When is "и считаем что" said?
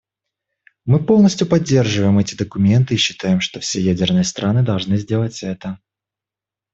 2.95-3.59